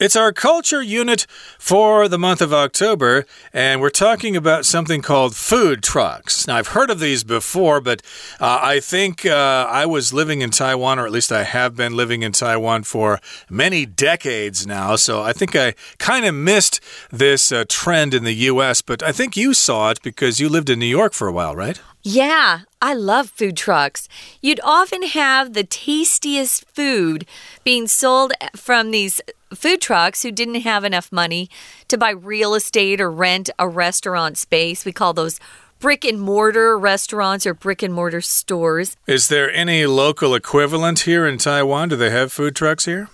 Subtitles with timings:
[0.00, 1.24] It's our culture unit
[1.56, 6.48] for the month of October, and we're talking about something called food trucks.
[6.48, 8.02] Now, I've heard of these before, but
[8.40, 11.94] uh, I think uh, I was living in Taiwan, or at least I have been
[11.94, 14.96] living in Taiwan for many decades now.
[14.96, 16.80] So I think I kind of missed
[17.12, 20.70] this uh, trend in the U.S., but I think you saw it because you lived
[20.70, 21.80] in New York for a while, right?
[22.02, 24.08] Yeah, I love food trucks.
[24.42, 27.26] You'd often have the tastiest food
[27.62, 29.22] being sold from these
[29.54, 31.48] food trucks who didn't have enough money
[31.88, 34.84] to buy real estate or rent a restaurant space.
[34.84, 35.40] We call those
[35.78, 38.96] brick and mortar restaurants or brick and mortar stores.
[39.06, 41.90] Is there any local equivalent here in Taiwan?
[41.90, 43.08] Do they have food trucks here?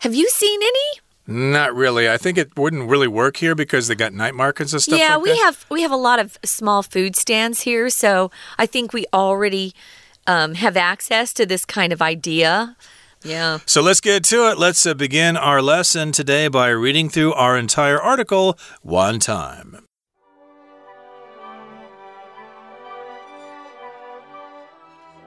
[0.00, 1.00] Have you seen any?
[1.26, 2.10] Not really.
[2.10, 4.98] I think it wouldn't really work here because they got night markets and stuff.
[4.98, 5.38] Yeah, like we that.
[5.38, 9.74] have we have a lot of small food stands here, so I think we already
[10.26, 12.76] um, have access to this kind of idea.
[13.24, 13.58] Yeah.
[13.66, 14.58] So let's get to it.
[14.58, 19.78] Let's uh, begin our lesson today by reading through our entire article one time.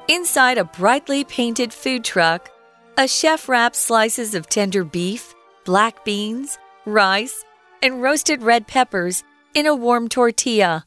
[0.07, 2.49] Inside a brightly painted food truck,
[2.97, 7.43] a chef wraps slices of tender beef, black beans, rice,
[7.81, 9.23] and roasted red peppers
[9.53, 10.85] in a warm tortilla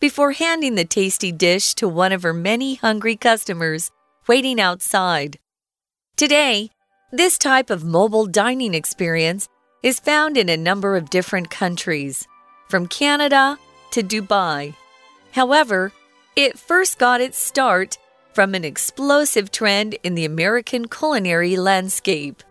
[0.00, 3.90] before handing the tasty dish to one of her many hungry customers
[4.26, 5.38] waiting outside.
[6.16, 6.70] Today,
[7.12, 9.50] this type of mobile dining experience
[9.82, 12.26] is found in a number of different countries,
[12.70, 13.58] from Canada
[13.90, 14.74] to Dubai.
[15.32, 15.92] However,
[16.34, 17.98] it first got its start
[18.32, 22.42] from an explosive trend in the American culinary landscape.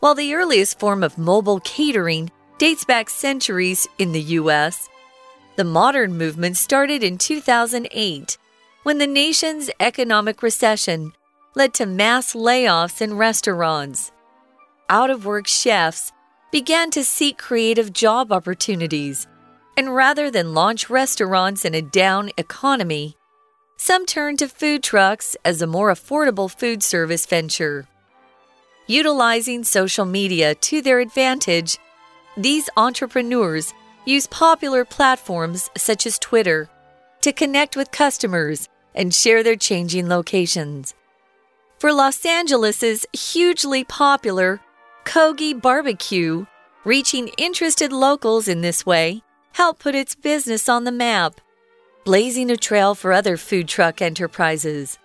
[0.00, 4.90] While the earliest form of mobile catering dates back centuries in the U.S.,
[5.56, 8.36] the modern movement started in 2008
[8.82, 11.14] when the nation's economic recession
[11.54, 14.12] led to mass layoffs in restaurants.
[14.88, 16.12] Out of work chefs
[16.50, 19.26] began to seek creative job opportunities,
[19.76, 23.16] and rather than launch restaurants in a down economy,
[23.76, 27.86] some turned to food trucks as a more affordable food service venture.
[28.86, 31.78] Utilizing social media to their advantage,
[32.36, 33.72] these entrepreneurs
[34.04, 36.68] use popular platforms such as Twitter
[37.22, 40.94] to connect with customers and share their changing locations.
[41.80, 44.60] For Los Angeles' hugely popular
[45.06, 46.44] Kogi Barbecue,
[46.84, 51.40] reaching interested locals in this way helped put its business on the map,
[52.04, 54.98] blazing a trail for other food truck enterprises.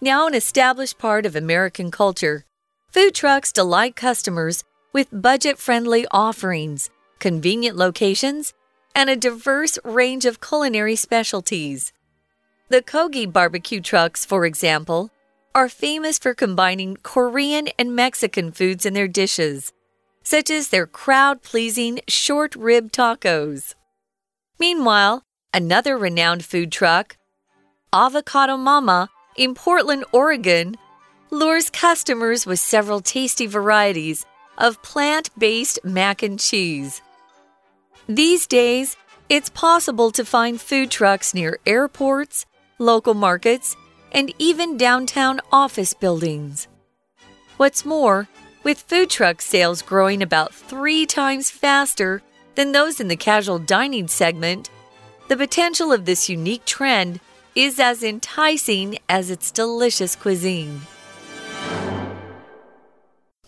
[0.00, 2.44] Now an established part of American culture,
[2.92, 8.54] food trucks delight customers with budget friendly offerings, convenient locations,
[8.94, 11.92] and a diverse range of culinary specialties.
[12.68, 15.10] The Kogi barbecue trucks, for example,
[15.54, 19.72] are famous for combining Korean and Mexican foods in their dishes,
[20.22, 23.74] such as their crowd pleasing short rib tacos.
[24.58, 25.22] Meanwhile,
[25.54, 27.16] another renowned food truck,
[27.92, 30.76] Avocado Mama in Portland, Oregon,
[31.30, 34.26] lures customers with several tasty varieties
[34.58, 37.00] of plant based mac and cheese.
[38.08, 38.96] These days,
[39.28, 42.46] it's possible to find food trucks near airports,
[42.78, 43.76] local markets,
[44.12, 46.68] and even downtown office buildings.
[47.56, 48.28] What's more,
[48.62, 52.22] with food truck sales growing about three times faster
[52.54, 54.70] than those in the casual dining segment,
[55.28, 57.20] the potential of this unique trend
[57.54, 60.80] is as enticing as its delicious cuisine.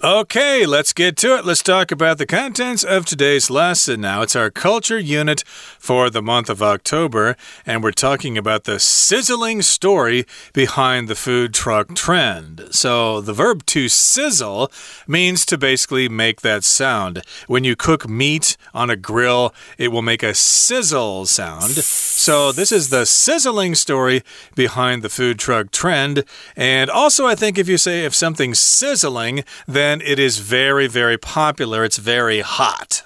[0.02, 1.44] Okay, let's get to it.
[1.44, 4.22] Let's talk about the contents of today's lesson now.
[4.22, 9.60] It's our culture unit for the month of October, and we're talking about the sizzling
[9.60, 10.24] story
[10.54, 12.68] behind the food truck trend.
[12.70, 14.72] So, the verb to sizzle
[15.06, 17.22] means to basically make that sound.
[17.46, 21.72] When you cook meat on a grill, it will make a sizzle sound.
[21.72, 24.22] So, this is the sizzling story
[24.54, 26.24] behind the food truck trend.
[26.56, 31.18] And also, I think if you say if something's sizzling, then it is very, very
[31.18, 31.84] popular.
[31.84, 33.02] It's very hot.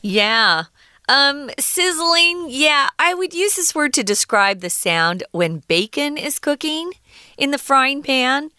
[0.00, 0.64] Yeah.
[1.08, 6.38] Um, sizzling, yeah, I would use this word to describe the sound when bacon is
[6.38, 6.92] cooking
[7.36, 8.50] in the frying pan.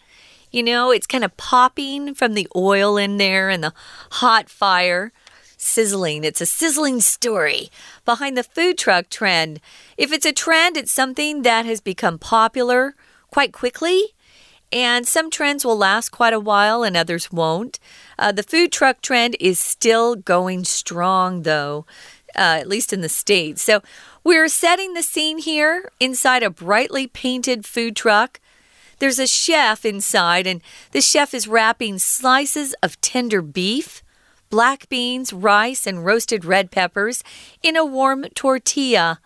[0.50, 3.72] You know, it's kind of popping from the oil in there and the
[4.12, 5.12] hot fire.
[5.56, 6.24] Sizzling.
[6.24, 7.70] It's a sizzling story
[8.04, 9.60] behind the food truck trend.
[9.96, 12.94] If it's a trend, it's something that has become popular
[13.30, 14.13] quite quickly.
[14.74, 17.78] And some trends will last quite a while and others won't.
[18.18, 21.86] Uh, the food truck trend is still going strong, though,
[22.34, 23.62] uh, at least in the States.
[23.62, 23.82] So
[24.24, 28.40] we're setting the scene here inside a brightly painted food truck.
[28.98, 30.60] there's a chef inside, and
[30.92, 34.02] the chef is wrapping slices of tender beef,
[34.50, 37.22] black beans, rice, and roasted red peppers
[37.62, 39.20] in a warm tortilla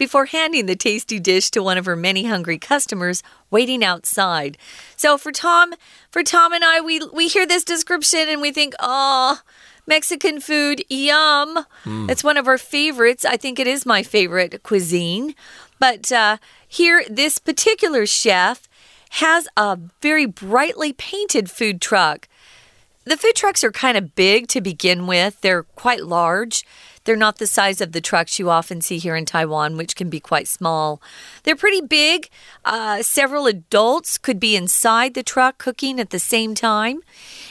[0.00, 4.56] before handing the tasty dish to one of her many hungry customers waiting outside.
[4.96, 5.74] So for Tom,
[6.10, 9.40] for Tom and I, we we hear this description and we think, "Oh,
[9.86, 12.10] Mexican food, yum." Mm.
[12.10, 13.26] It's one of our favorites.
[13.26, 15.34] I think it is my favorite cuisine.
[15.78, 18.68] But uh, here, this particular chef
[19.10, 22.26] has a very brightly painted food truck.
[23.04, 26.64] The food trucks are kind of big to begin with, they're quite large.
[27.10, 30.08] They're not the size of the trucks you often see here in Taiwan, which can
[30.08, 31.02] be quite small.
[31.42, 32.28] They're pretty big.
[32.64, 37.00] Uh, several adults could be inside the truck cooking at the same time.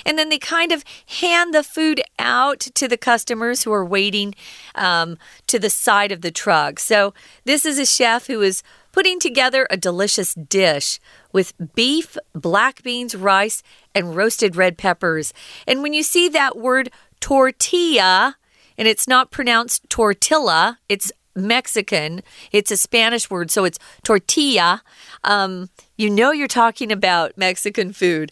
[0.06, 0.86] And then they kind of
[1.20, 4.34] hand the food out to the customers who are waiting
[4.76, 5.18] um,
[5.48, 6.80] to the side of the truck.
[6.80, 7.14] So
[7.44, 8.64] this is a chef who is
[8.94, 11.02] putting together a delicious dish
[11.34, 13.62] with beef, black beans, rice,
[13.94, 15.34] and roasted red peppers.
[15.68, 16.90] And when you see that word
[17.20, 18.38] tortilla,
[18.80, 22.22] and it's not pronounced tortilla, it's Mexican.
[22.52, 24.82] It's a Spanish word, so it's tortilla.
[25.24, 28.32] Um, you know you're talking about Mexican food.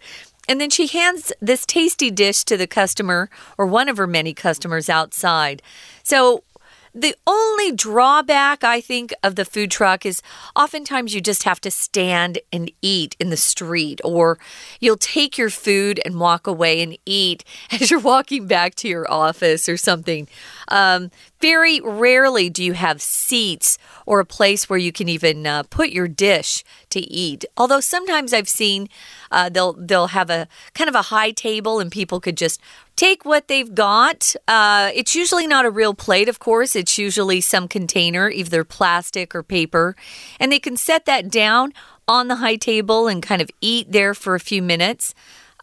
[0.49, 4.33] And then she hands this tasty dish to the customer or one of her many
[4.33, 5.61] customers outside.
[6.03, 6.43] So
[6.93, 10.21] the only drawback, I think, of the food truck is
[10.55, 14.37] oftentimes you just have to stand and eat in the street, or
[14.79, 19.09] you'll take your food and walk away and eat as you're walking back to your
[19.11, 20.27] office or something.
[20.69, 25.63] Um, very rarely do you have seats or a place where you can even uh,
[25.63, 27.45] put your dish to eat.
[27.55, 28.89] Although sometimes I've seen
[29.31, 32.59] uh, they'll they'll have a kind of a high table and people could just
[32.97, 34.35] take what they've got.
[34.47, 36.75] Uh, it's usually not a real plate, of course.
[36.75, 39.95] It's usually some container, either plastic or paper,
[40.39, 41.71] and they can set that down
[42.07, 45.13] on the high table and kind of eat there for a few minutes.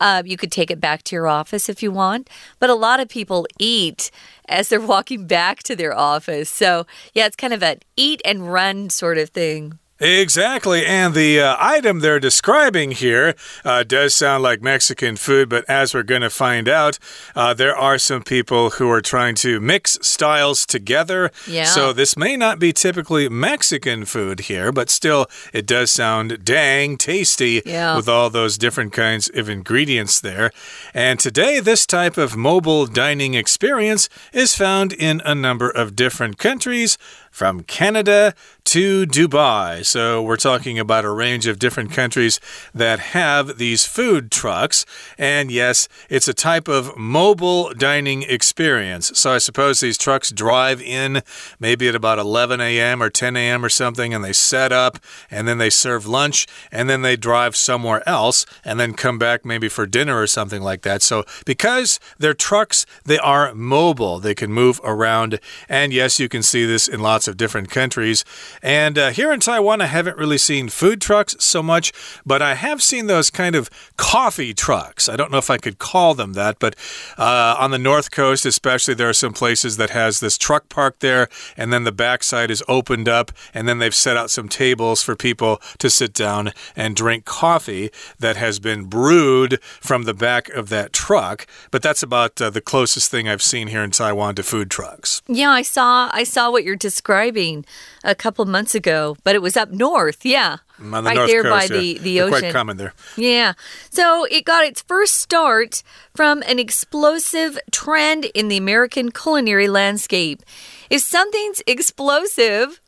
[0.00, 2.28] Uh, you could take it back to your office if you want.
[2.58, 4.10] But a lot of people eat
[4.48, 6.50] as they're walking back to their office.
[6.50, 9.78] So, yeah, it's kind of an eat and run sort of thing.
[10.00, 10.84] Exactly.
[10.84, 15.94] And the uh, item they're describing here uh, does sound like Mexican food, but as
[15.94, 16.98] we're going to find out,
[17.36, 21.30] uh, there are some people who are trying to mix styles together.
[21.46, 21.64] Yeah.
[21.64, 26.96] So this may not be typically Mexican food here, but still, it does sound dang
[26.96, 27.94] tasty yeah.
[27.94, 30.50] with all those different kinds of ingredients there.
[30.92, 36.36] And today, this type of mobile dining experience is found in a number of different
[36.38, 36.98] countries
[37.34, 38.32] from Canada
[38.62, 39.84] to Dubai.
[39.84, 42.38] So we're talking about a range of different countries
[42.72, 44.86] that have these food trucks.
[45.18, 49.18] And yes, it's a type of mobile dining experience.
[49.18, 51.22] So I suppose these trucks drive in
[51.58, 53.02] maybe at about 11 a.m.
[53.02, 53.64] or 10 a.m.
[53.64, 54.98] or something, and they set up,
[55.28, 59.44] and then they serve lunch, and then they drive somewhere else, and then come back
[59.44, 61.02] maybe for dinner or something like that.
[61.02, 64.20] So because they're trucks, they are mobile.
[64.20, 65.40] They can move around.
[65.68, 68.22] And yes, you can see this in lots lots of different countries.
[68.62, 71.90] And uh, here in Taiwan, I haven't really seen food trucks so much,
[72.26, 75.08] but I have seen those kind of coffee trucks.
[75.08, 76.76] I don't know if I could call them that, but
[77.16, 80.98] uh, on the north coast, especially, there are some places that has this truck park
[80.98, 85.02] there, and then the backside is opened up, and then they've set out some tables
[85.02, 90.50] for people to sit down and drink coffee that has been brewed from the back
[90.50, 91.46] of that truck.
[91.70, 95.22] But that's about uh, the closest thing I've seen here in Taiwan to food trucks.
[95.26, 97.64] Yeah, I saw I saw what you're describing describing
[98.02, 100.24] a couple months ago, but it was up north.
[100.24, 100.58] Yeah.
[100.78, 101.80] The right north there coast, by yeah.
[101.80, 102.40] the, the ocean.
[102.40, 102.92] quite common there.
[103.16, 103.52] Yeah.
[103.90, 105.82] So it got its first start
[106.14, 110.42] from an explosive trend in the American culinary landscape.
[110.90, 112.80] If something's explosive,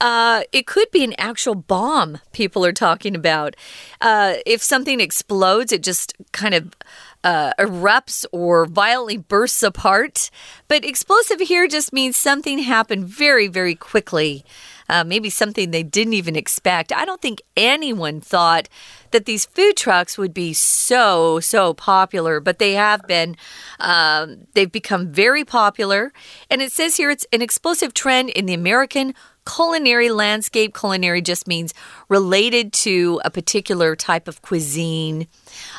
[0.00, 3.56] uh, it could be an actual bomb people are talking about.
[4.00, 6.72] Uh, if something explodes, it just kind of
[7.24, 10.30] uh, erupts or violently bursts apart.
[10.68, 14.44] But explosive here just means something happened very, very quickly.
[14.90, 16.92] Uh, maybe something they didn't even expect.
[16.92, 18.70] I don't think anyone thought
[19.10, 23.36] that these food trucks would be so, so popular, but they have been.
[23.80, 26.12] Um, they've become very popular.
[26.50, 29.14] And it says here it's an explosive trend in the American
[29.48, 30.76] culinary landscape.
[30.78, 31.72] Culinary just means
[32.08, 35.26] related to a particular type of cuisine.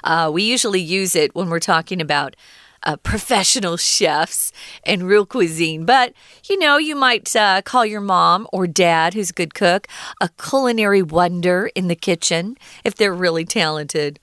[0.04, 2.36] Uh, we usually use it when we're talking about
[2.84, 4.52] uh, professional chefs
[4.84, 5.86] and real cuisine.
[5.86, 6.14] But,
[6.50, 9.88] you know, you might uh, call your mom or dad, who's a good cook,
[10.22, 14.20] a culinary wonder in the kitchen if they're really talented.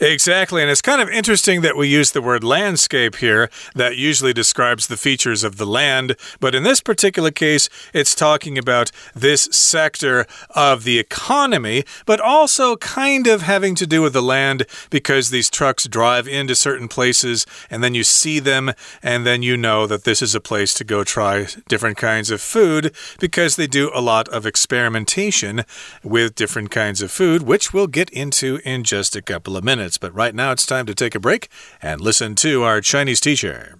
[0.00, 0.62] Exactly.
[0.62, 3.50] And it's kind of interesting that we use the word landscape here.
[3.74, 6.16] That usually describes the features of the land.
[6.40, 12.76] But in this particular case, it's talking about this sector of the economy, but also
[12.76, 17.46] kind of having to do with the land because these trucks drive into certain places
[17.70, 18.72] and then you see them
[19.02, 22.40] and then you know that this is a place to go try different kinds of
[22.40, 25.64] food because they do a lot of experimentation
[26.02, 29.73] with different kinds of food, which we'll get into in just a couple of minutes
[29.73, 31.49] But right now it's time to take a break
[31.81, 33.79] and listen to our Chinese teacher.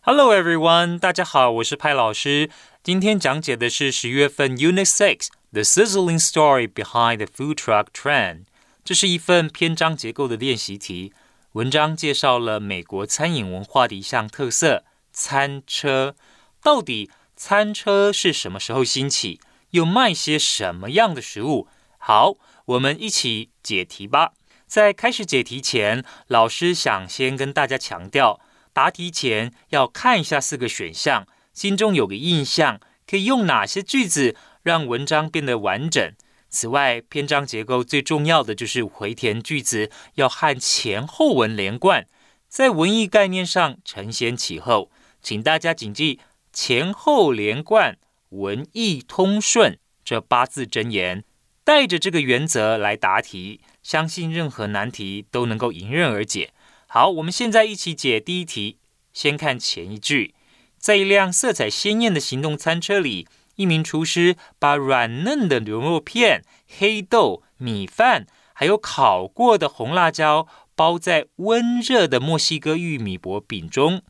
[0.00, 2.50] Hello everyone，大家好，我是派老师。
[2.82, 8.44] 今天讲解的是十月份 Unit Six The Sizzling Story Behind the Food Truck Trend。
[8.84, 11.12] 这是一份篇章结构的练习题。
[11.52, 14.82] 文章介绍了美国餐饮文化的一项特色——
[15.12, 16.16] 餐车。
[16.62, 19.40] 到底餐车是什么时候兴起？
[19.70, 21.68] 又卖些什么样的食物？
[21.98, 22.34] 好，
[22.66, 24.32] 我们一起解题吧。
[24.69, 28.39] 在开始解题前，老师想先跟大家强调，
[28.71, 36.13] 答题前要看一下四个选项，心中有个印象，可以用哪些句子让文章变得完整。
[36.49, 42.05] 此外，篇章结构最重要的就是回填句子要和前后文连贯，
[42.47, 44.91] 在文艺概念上承先启后，
[45.23, 46.19] 请大家谨记
[46.53, 47.97] 前后连贯、
[48.29, 51.23] 文艺通顺这八字真言，
[51.63, 53.61] 带着这个原则来答题。
[53.81, 56.51] 相信任何难题都能够迎刃而解。
[56.87, 58.77] 好，我们现在一起解第一题。
[59.13, 60.33] 先看前一句，
[60.77, 74.01] 在一辆色彩鲜艳的行动餐车里，一名厨师把软嫩的牛肉片、黑豆、米饭，还有烤过的红辣椒包在温热的墨西哥玉米薄饼中。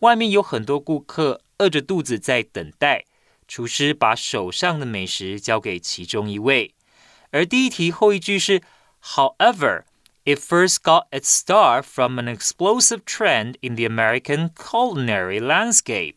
[0.00, 3.04] 外面有很多顾客饿着肚子在等待。
[3.48, 6.74] 厨师把手上的美食交给其中一位。
[7.30, 8.62] 而第一题后一句是。
[9.15, 9.83] However,
[10.23, 16.15] it first got its start from an explosive trend in the American culinary landscape.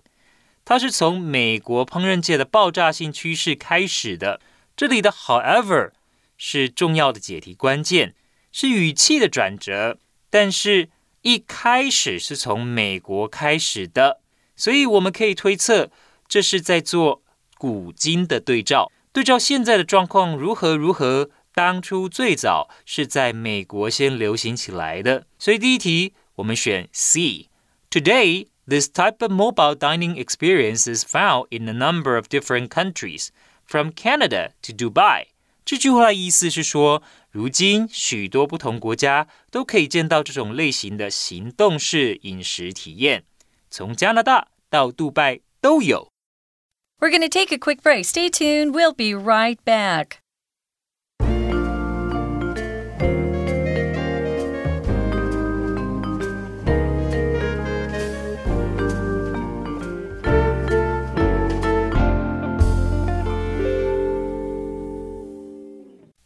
[0.64, 4.40] 它是从美国烹饪界的爆炸性趋势开始的。
[4.76, 5.93] 这里的 however
[6.37, 8.14] 是重要的解题关键，
[8.52, 9.99] 是语气的转折。
[10.28, 10.90] 但是，
[11.23, 14.21] 一开始是从美国开始的，
[14.57, 15.90] 所以我们可以推测，
[16.28, 17.23] 这是在做
[17.57, 21.31] 古今的对照，对照现在的状况如何如何。
[21.52, 32.69] 当初最早是在美国先流行起来的，所以第一题我们选 C。Today, this type of mobile dining experience is found in a number of different
[32.69, 33.28] countries,
[33.64, 35.26] from Canada to Dubai。
[35.64, 43.25] 这句话的意思是说，如今许多不同国家都可以见到这种类型的行动式饮食体验，
[43.71, 46.09] 从加拿大到杜拜都有。
[46.99, 48.04] We're going to take a quick break.
[48.04, 48.73] Stay tuned.
[48.73, 50.19] We'll be right back.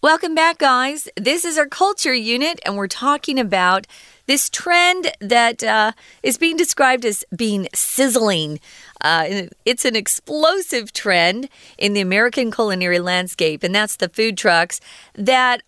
[0.04, 1.08] Welcome back, guys.
[1.16, 3.88] This is our culture unit, and we're talking about
[4.26, 8.60] this trend that uh, is being described as being sizzling.
[9.00, 14.82] Uh, it's an explosive trend in the American culinary landscape, and that's the food trucks
[15.14, 15.64] that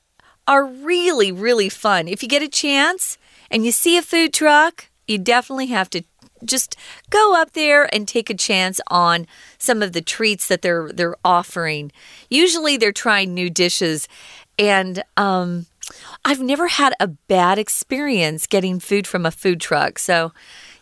[0.49, 2.09] are really, really fun.
[2.09, 3.17] If you get a chance
[3.49, 6.03] and you see a food truck, you definitely have to
[6.45, 6.75] just
[7.09, 11.17] go up there and take a chance on some of the treats that they're they're
[11.23, 11.91] offering.
[12.29, 14.07] Usually they're trying new dishes
[14.57, 15.65] and um
[16.23, 19.99] I've never had a bad experience getting food from a food truck.
[19.99, 20.33] So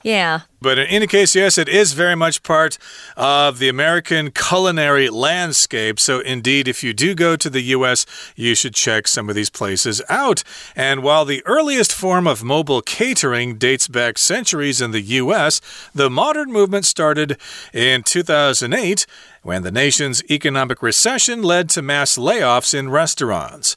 [0.04, 0.42] yeah.
[0.62, 2.78] But in any case, yes, it is very much part
[3.18, 6.00] of the American culinary landscape.
[6.00, 8.06] So, indeed, if you do go to the U.S.,
[8.36, 10.44] you should check some of these places out.
[10.76, 15.60] And while the earliest form of mobile catering dates back centuries in the U.S.,
[15.94, 17.38] the modern movement started
[17.74, 19.06] in 2008
[19.42, 23.76] when the nation's economic recession led to mass layoffs in restaurants.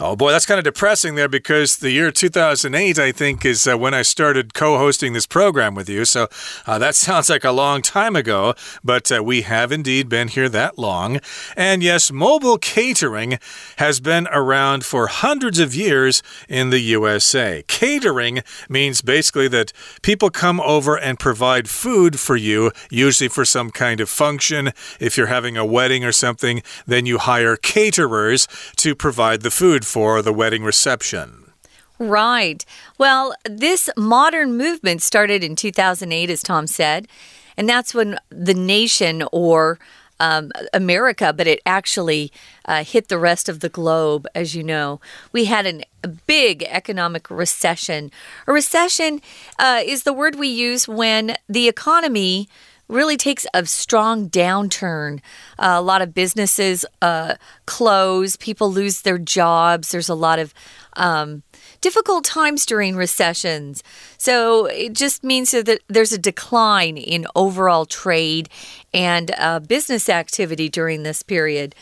[0.00, 3.76] Oh boy, that's kind of depressing there because the year 2008, I think, is uh,
[3.76, 6.04] when I started co hosting this program with you.
[6.04, 6.28] So
[6.68, 10.48] uh, that sounds like a long time ago, but uh, we have indeed been here
[10.50, 11.18] that long.
[11.56, 13.40] And yes, mobile catering
[13.78, 17.64] has been around for hundreds of years in the USA.
[17.66, 23.72] Catering means basically that people come over and provide food for you, usually for some
[23.72, 24.70] kind of function.
[25.00, 29.87] If you're having a wedding or something, then you hire caterers to provide the food
[29.88, 31.52] for the wedding reception.
[31.98, 32.64] Right.
[32.96, 37.08] Well, this modern movement started in 2008, as Tom said,
[37.56, 39.78] and that's when the nation or
[40.20, 42.32] um, America, but it actually
[42.66, 45.00] uh, hit the rest of the globe, as you know.
[45.32, 48.10] We had an, a big economic recession.
[48.46, 49.20] A recession
[49.58, 52.48] uh, is the word we use when the economy
[52.88, 55.20] really takes a strong downturn.
[55.58, 57.34] Uh, a lot of businesses uh,
[57.66, 59.90] close, people lose their jobs.
[59.90, 60.54] There's a lot of
[60.94, 61.42] um,
[61.80, 63.82] difficult times during recessions.
[64.16, 68.48] So it just means that there's a decline in overall trade
[68.92, 71.74] and uh, business activity during this period.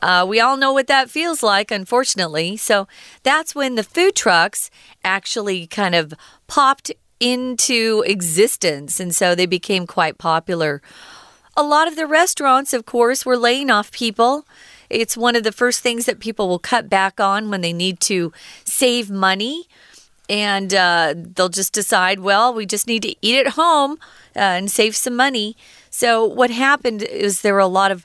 [0.00, 2.56] Uh, we all know what that feels like, unfortunately.
[2.56, 2.88] So
[3.22, 4.70] that's when the food trucks
[5.04, 6.12] actually kind of
[6.48, 6.90] popped
[7.22, 10.82] into existence, and so they became quite popular.
[11.56, 14.44] A lot of the restaurants, of course, were laying off people.
[14.90, 18.00] It's one of the first things that people will cut back on when they need
[18.00, 18.32] to
[18.64, 19.68] save money.
[20.28, 23.98] And uh, they'll just decide, well, we just need to eat at home
[24.34, 25.56] uh, and save some money.
[25.90, 28.04] So, what happened is there were a lot of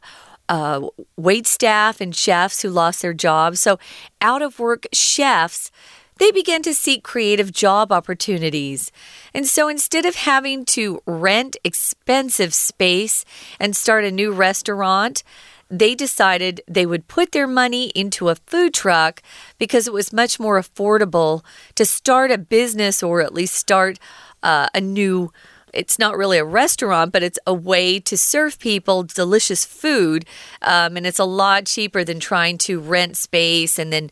[0.49, 3.59] uh, wait staff and chefs who lost their jobs.
[3.59, 3.79] So,
[4.21, 5.71] out of work chefs
[6.19, 8.91] they began to seek creative job opportunities.
[9.33, 13.25] And so instead of having to rent expensive space
[13.59, 15.23] and start a new restaurant,
[15.69, 19.21] they decided they would put their money into a food truck
[19.57, 21.43] because it was much more affordable
[21.75, 23.99] to start a business or at least start
[24.43, 25.31] uh, a new
[25.73, 30.25] it's not really a restaurant, but it's a way to serve people delicious food.
[30.61, 34.09] Um, and it's a lot cheaper than trying to rent space and then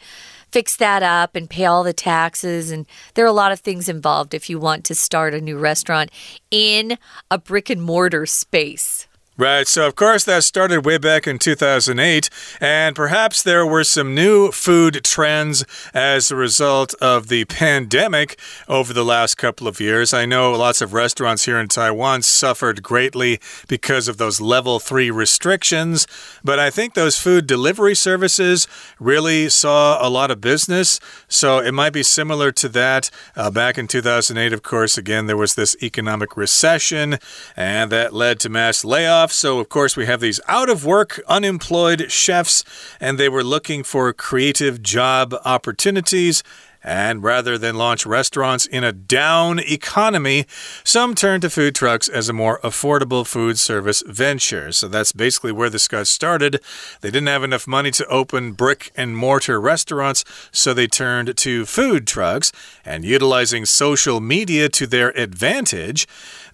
[0.56, 2.72] fix that up and pay all the taxes.
[2.72, 5.58] And there are a lot of things involved if you want to start a new
[5.58, 6.12] restaurant
[6.50, 6.98] in
[7.30, 9.06] a brick and mortar space.
[9.38, 12.30] Right, so of course that started way back in 2008,
[12.62, 18.40] and perhaps there were some new food trends as a result of the pandemic
[18.70, 20.14] over the last couple of years.
[20.14, 25.12] I know lots of restaurants here in Taiwan suffered greatly because of those level three
[25.12, 26.08] restrictions,
[26.42, 28.70] but I think those food delivery services
[29.02, 33.12] really saw a lot of business, so it might be similar to that.
[33.36, 37.20] Uh, back in 2008, of course, again, there was this economic recession,
[37.58, 41.22] and that led to mass layoffs so, of course, we have these out of work,
[41.28, 42.64] unemployed chefs,
[43.00, 46.44] and they were looking for creative job opportunities.
[46.88, 50.46] And rather than launch restaurants in a down economy,
[50.84, 54.72] some turned to food trucks as a more affordable food service venture.
[54.72, 56.62] So that's basically where this got started.
[57.02, 61.66] They didn't have enough money to open brick and mortar restaurants, so they turned to
[61.66, 62.52] food trucks
[62.86, 66.08] and utilizing social media to their advantage.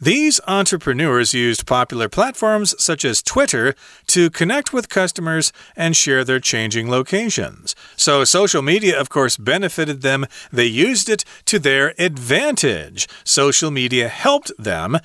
[0.03, 3.75] These entrepreneurs used popular platforms such as Twitter
[4.07, 7.70] to connect with customers and share their changing locations.
[8.01, 10.25] So, social media, of course, benefited them.
[10.51, 13.07] They used it to their advantage.
[13.23, 14.97] Social media helped them.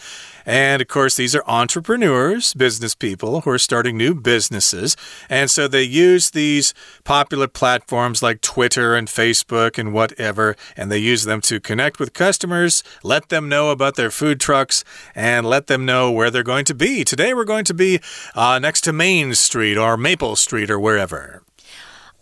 [0.46, 4.96] And of course, these are entrepreneurs, business people who are starting new businesses.
[5.28, 6.72] And so they use these
[7.04, 12.14] popular platforms like Twitter and Facebook and whatever, and they use them to connect with
[12.14, 16.64] customers, let them know about their food trucks, and let them know where they're going
[16.64, 17.04] to be.
[17.04, 18.00] Today, we're going to be
[18.34, 21.42] uh, next to Main Street or Maple Street or wherever.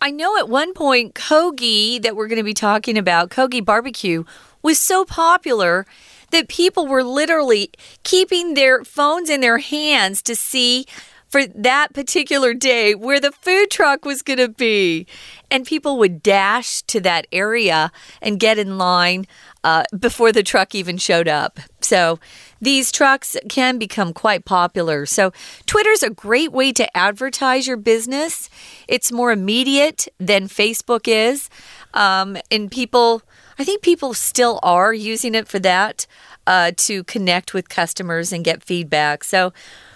[0.05, 4.23] I know at one point, Kogi, that we're going to be talking about, Kogi barbecue,
[4.61, 5.87] was so popular
[6.29, 7.71] that people were literally
[8.03, 10.85] keeping their phones in their hands to see
[11.27, 15.07] for that particular day where the food truck was going to be.
[15.49, 17.91] And people would dash to that area
[18.21, 19.25] and get in line
[19.63, 21.59] uh, before the truck even showed up.
[21.81, 22.19] So
[22.65, 25.05] these trucks can become quite popular.
[25.05, 25.31] So
[25.65, 28.49] Twitter's a great way to advertise your business.
[28.87, 31.49] It's more immediate than Facebook is.
[31.93, 33.21] Um, and people
[33.57, 36.07] I think people still are using it for that
[36.45, 39.23] uh, to connect with customers and get feedback.
[39.23, 39.53] So,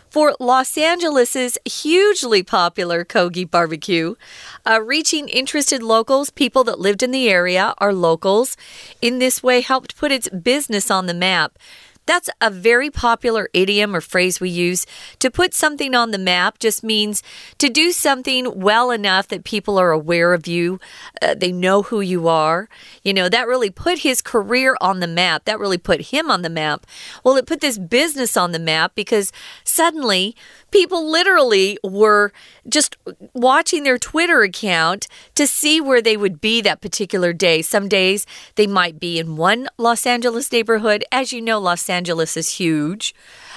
[0.10, 4.16] for Los Angeles's hugely popular Kogi barbecue,
[4.66, 8.58] uh, reaching interested locals, people that lived in the area are locals.
[9.04, 11.60] In this way, helped put its business on the map.
[12.10, 14.88] That's a very popular idiom or phrase we use.
[15.20, 17.22] To put something on the map just means
[17.60, 20.80] to do something well enough that people are aware of you,
[21.22, 22.68] uh, they know who you are.
[23.04, 25.46] You know, that really put his career on the map.
[25.46, 26.88] That really put him on the map.
[27.24, 29.32] Well, it put this business on the map because
[29.64, 30.36] suddenly
[30.72, 32.32] people literally were
[32.68, 32.98] just
[33.34, 37.62] watching their Twitter account to see where they would be that particular day.
[37.62, 41.04] Some days they might be in one Los Angeles neighborhood.
[41.12, 43.14] As you know, Los Angeles is huge.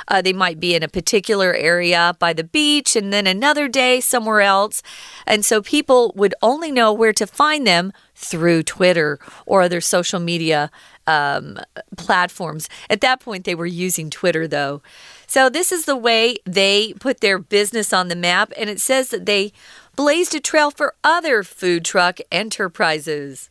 [0.09, 4.01] Uh, they might be in a particular area by the beach and then another day
[4.01, 4.83] somewhere else.
[5.27, 10.20] And so people would only know where to find them through Twitter or other social
[10.20, 10.70] media
[11.06, 11.58] um,
[11.96, 12.68] platforms.
[12.88, 14.82] At that point, they were using Twitter, though.
[15.26, 19.08] So, this is the way they put their business on the map, and it says
[19.08, 19.52] that they
[19.96, 23.50] blazed a trail for other food truck enterprises.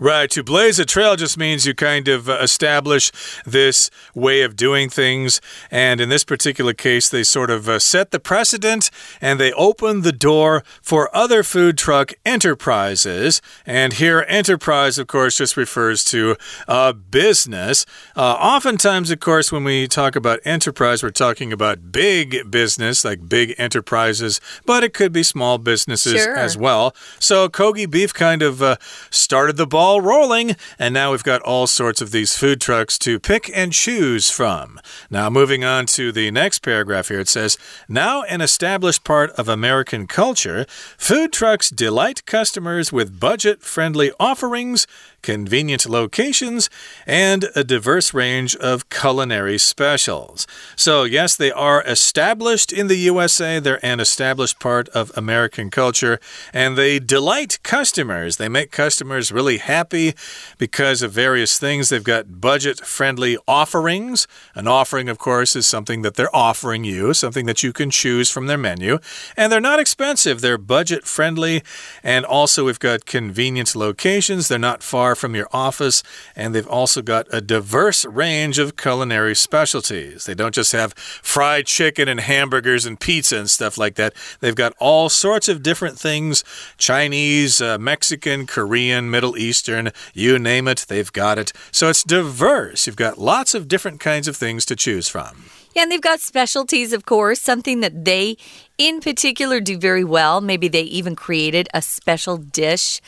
[0.00, 0.30] Right.
[0.30, 3.12] To blaze a trail just means you kind of uh, establish
[3.44, 5.42] this way of doing things.
[5.70, 10.00] And in this particular case, they sort of uh, set the precedent and they open
[10.00, 13.42] the door for other food truck enterprises.
[13.66, 16.34] And here, enterprise, of course, just refers to
[16.66, 17.84] a business.
[18.16, 23.28] Uh, oftentimes, of course, when we talk about enterprise, we're talking about big business, like
[23.28, 26.38] big enterprises, but it could be small businesses sure.
[26.38, 26.94] as well.
[27.18, 28.76] So, Kogi Beef kind of uh,
[29.10, 32.96] started the ball ball rolling, and now we've got all sorts of these food trucks
[32.96, 34.78] to pick and choose from.
[35.10, 39.48] Now, moving on to the next paragraph here, it says Now an established part of
[39.48, 40.64] American culture,
[40.96, 44.86] food trucks delight customers with budget friendly offerings
[45.22, 46.70] convenient locations,
[47.06, 50.46] and a diverse range of culinary specials.
[50.76, 56.18] So, yes, they are established in the USA, they're an established part of American culture,
[56.52, 58.36] and they delight customers.
[58.36, 60.14] They make customers really happy
[60.58, 61.88] because of various things.
[61.88, 64.26] They've got budget friendly offerings.
[64.54, 68.30] An offering, of course, is something that they're offering you, something that you can choose
[68.30, 68.98] from their menu.
[69.36, 71.62] And they're not expensive, they're budget friendly.
[72.02, 74.48] And also, we've got convenient locations.
[74.48, 76.02] They're not far from your office,
[76.34, 80.24] and they've also got a diverse range of culinary specialties.
[80.24, 84.14] They don't just have fried chicken and hamburgers and pizza and stuff like that.
[84.40, 86.44] They've got all sorts of different things
[86.78, 91.52] Chinese, uh, Mexican, Korean, Middle Eastern, you name it, they've got it.
[91.72, 92.86] So it's diverse.
[92.86, 95.44] You've got lots of different kinds of things to choose from.
[95.74, 98.36] Yeah, and they've got specialties, of course, something that they
[98.76, 100.40] in particular do very well.
[100.40, 103.00] Maybe they even created a special dish.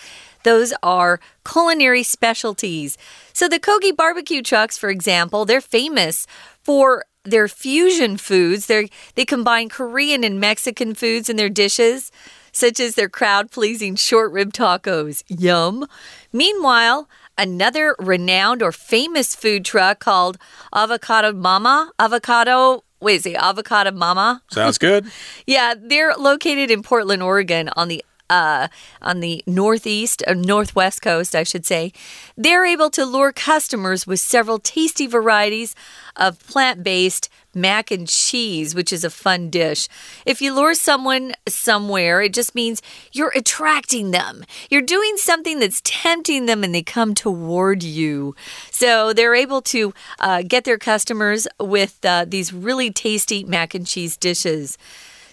[0.44, 2.98] Those are culinary specialties.
[3.33, 6.26] So the Kogi barbecue trucks, for example, they're famous
[6.62, 8.66] for their fusion foods.
[8.66, 12.11] They they combine Korean and Mexican foods in their dishes,
[12.52, 15.22] such as their crowd-pleasing short rib tacos.
[15.28, 15.87] Yum.
[16.33, 20.38] Meanwhile, another renowned or famous food truck called
[20.74, 24.42] Avocado Mama, Avocado Wait, is it Avocado Mama?
[24.48, 25.11] Sounds good.
[25.46, 28.68] yeah, they're located in Portland, Oregon on the uh,
[29.02, 31.92] on the northeast or uh, northwest coast, I should say,
[32.34, 35.74] they're able to lure customers with several tasty varieties
[36.16, 39.86] of plant based mac and cheese, which is a fun dish.
[40.24, 42.80] If you lure someone somewhere, it just means
[43.12, 44.44] you're attracting them.
[44.70, 48.34] You're doing something that's tempting them and they come toward you.
[48.70, 53.86] So they're able to uh, get their customers with uh, these really tasty mac and
[53.86, 54.78] cheese dishes.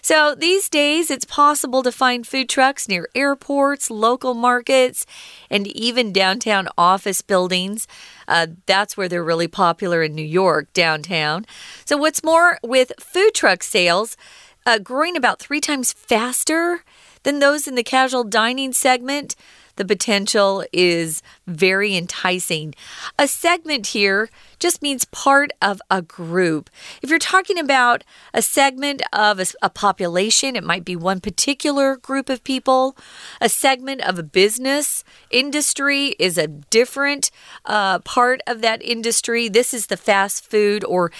[0.02, 5.06] So these days, it's possible to find food trucks near airports, local markets,
[5.50, 7.86] and even downtown office buildings.
[8.26, 11.44] Uh, that's where they're really popular in New York, downtown.
[11.84, 14.16] So, what's more, with food truck sales
[14.66, 16.84] uh, growing about three times faster
[17.22, 19.36] than those in the casual dining segment,
[19.80, 22.74] the potential is very enticing.
[23.18, 26.68] A segment here just means part of a group.
[27.00, 31.96] If you're talking about a segment of a, a, population, it might be one particular
[31.96, 32.94] group of people.
[33.40, 37.30] A segment of a business industry is a different
[37.64, 39.48] uh, part of that industry.
[39.48, 41.10] This is the fast food or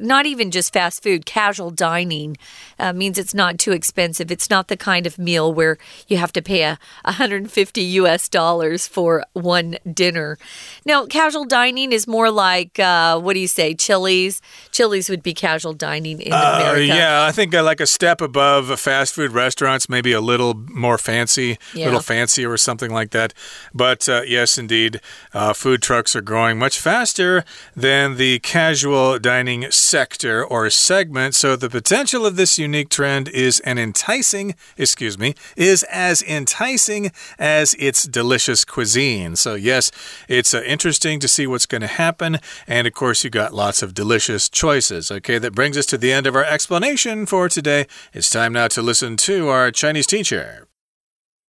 [0.00, 2.36] not even just fast food, casual dining
[2.78, 4.30] uh, means it's not too expensive.
[4.30, 8.86] It's not the kind of meal where you have to pay a 150 US dollars
[8.86, 10.38] for one dinner.
[10.84, 14.40] Now, casual dining is more like uh, what do you say, Chili's?
[14.72, 16.86] Chili's would be casual dining in uh, America.
[16.86, 20.98] Yeah, I think uh, like a step above fast food restaurants, maybe a little more
[20.98, 21.84] fancy, a yeah.
[21.84, 23.34] little fancier or something like that.
[23.74, 25.00] But uh, yes, indeed,
[25.34, 27.44] uh, food trucks are growing much faster
[27.76, 31.35] than the casual dining sector or segment.
[31.35, 37.11] So the potential of this unique trend is an enticing, excuse me, is as enticing
[37.37, 39.35] as its delicious cuisine.
[39.35, 39.91] So yes,
[40.27, 42.39] it's uh, interesting to see what's going to happen.
[42.67, 45.11] And of course, you got lots of delicious choices.
[45.11, 47.87] Okay, that brings us to the end of our explanation for today.
[48.13, 50.67] It's time now to listen to our Chinese teacher.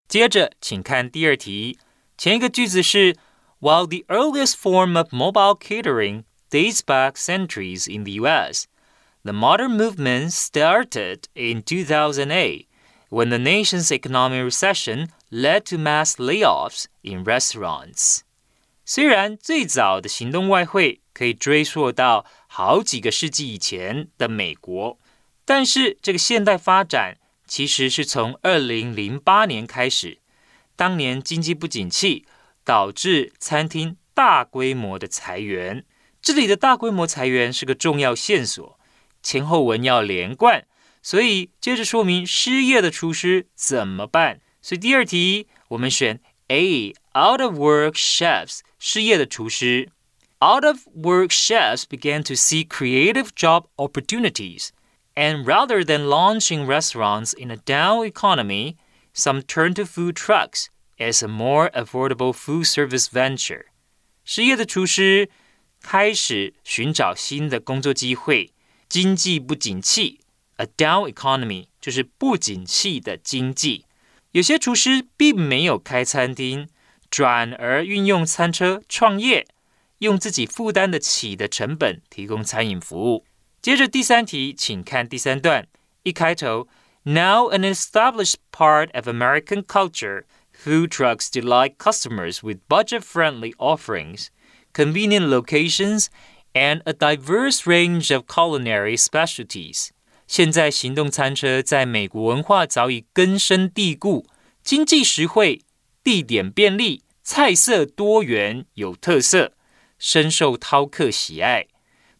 [0.08, 1.78] 接着，请看第二题。
[2.16, 3.16] 前一个句子是
[3.60, 8.65] While the earliest form of mobile catering dates back centuries in the US.
[9.23, 12.67] The modern movement started in 2008
[13.09, 18.21] when the nation's economic recession led to mass layoffs in restaurants.
[18.83, 24.97] 虽然最早的行动外烩可以追溯到好几个世纪以前的美国，
[25.45, 30.17] 但是这个现代发展其实是从二零零八年开始。
[30.75, 32.25] 当年经济不景气，
[32.65, 35.85] 导致餐厅大规模的裁员。
[36.20, 38.78] 这里的大规模裁员是个重要线索，
[39.22, 40.66] 前后文要连贯，
[41.02, 44.40] 所以接着说明失业的厨师怎么办。
[44.60, 49.90] 所以第二题我们选 A，out of work chefs，失业的厨师。
[50.38, 54.68] Out of work chefs began to see creative job opportunities.
[55.14, 58.76] And rather than launching restaurants in a down economy,
[59.14, 60.66] some turned to food trucks
[60.98, 63.64] as a more affordable food service venture.
[64.26, 65.30] 失业的厨师
[65.81, 68.51] 开始寻找新的工作机会。
[68.87, 70.19] 经济不景气
[70.57, 73.85] ，a down economy 就是不景气的经济。
[74.31, 76.67] 有些厨师并没有开餐厅，
[77.09, 79.47] 转而运用餐车创业，
[79.99, 83.25] 用自己负担得起的成本提供餐饮服务。
[83.61, 85.67] 接着第三题，请看第三段，
[86.03, 86.67] 一开头
[87.03, 94.27] ，Now an established part of American culture, food trucks delight customers with budget-friendly offerings,
[94.73, 96.07] convenient locations,
[96.53, 99.89] and a diverse range of culinary specialties.
[100.27, 104.25] 现在行动餐车在美国文化早已根深蒂固，
[104.63, 105.61] 经济实惠，
[106.03, 109.53] 地点便利，菜色多元有特色，
[109.99, 111.67] 深受饕客喜爱。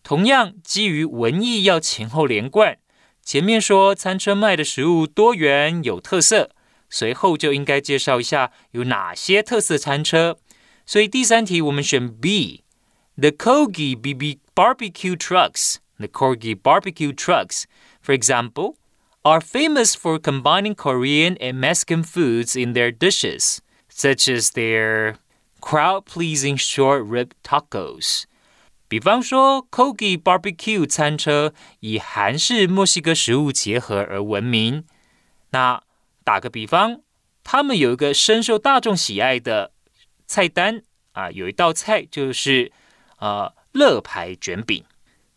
[0.04, 2.78] 同样，基于文艺要前后连贯，
[3.24, 6.52] 前面说餐车卖的食物多元有特色，
[6.90, 10.38] 随后就应该介绍一下有哪些特色餐车。
[10.91, 17.65] 所以第三题我们选 B，The Kogi BB Barbecue Trucks。The Kogi Barbecue Trucks,
[18.03, 18.75] for example,
[19.23, 25.17] are famous for combining Korean and Mexican foods in their dishes, such as their
[25.61, 28.25] crowd-pleasing short rib tacos.
[28.89, 34.85] 比方说，Kogi Barbecue 餐车以韩式墨西哥食物结合而闻名。
[35.51, 35.83] 那
[36.23, 37.01] 打个比方，
[37.43, 39.73] 他们有一个深受大众喜爱的
[40.32, 42.72] 菜单啊，有一道菜就是
[43.20, 44.86] 呃乐牌卷饼。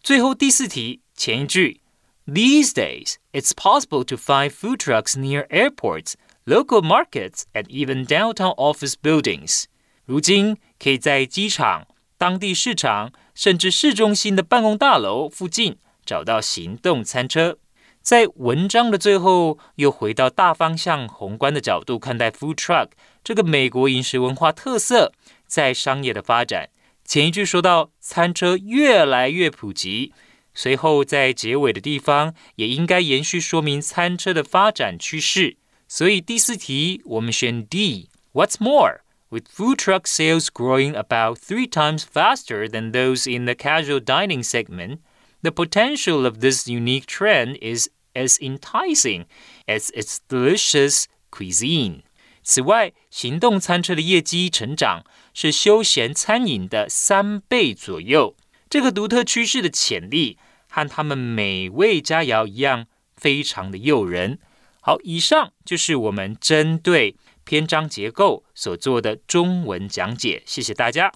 [0.01, 1.81] 最后第四题前一句
[2.29, 6.13] ，These days it's possible to find food trucks near airports,
[6.45, 9.65] local markets, and even downtown office buildings。
[10.05, 13.13] 如今可以在机场、当地市场。
[13.35, 15.77] 甚至市中心的办公大楼附近
[16.07, 17.59] 找到行动餐车。
[18.01, 22.91] 在文章的最后，又回到大方向、宏观的角度看待 food truck
[23.24, 25.14] 这个美国饮食文化特色
[25.46, 26.70] 在商业的发展。
[27.06, 30.14] 前一句说到餐车越来越普及，
[30.54, 35.58] 随后在结尾的地方也应该延续说明餐车的发展趋势。
[35.88, 44.00] 所以第四题我们选 D。What's more？with food truck sales growing about three times faster than those in the casual
[44.00, 45.00] dining segment,
[45.42, 49.26] the potential of this unique trend is as enticing
[49.68, 52.03] as its delicious cuisine.
[52.44, 58.36] 此外，行动餐车的业绩成长是休闲餐饮的三倍左右。
[58.70, 64.40] 这个独特趋势的潜力和他们美味佳肴一样，非常的诱人。
[64.82, 71.12] 好，以上就是我们针对篇章结构所做的中文讲解，谢谢大家。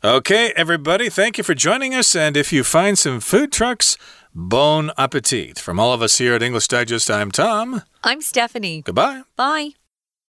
[0.00, 2.14] Okay, everybody, thank you for joining us.
[2.14, 3.94] And if you find some food trucks,
[4.34, 5.58] bon appetit.
[5.58, 7.82] From all of us here at English Digest, I'm Tom.
[8.02, 8.82] I'm Stephanie.
[8.82, 9.22] Goodbye.
[9.36, 9.77] Bye.